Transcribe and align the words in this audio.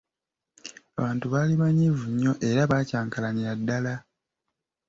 Abantu 0.97 1.25
baali 1.33 1.53
banyiivu 1.61 2.03
nnyo 2.11 2.33
era 2.49 2.61
baakyankalanira 2.71 3.51
ddala. 3.59 3.93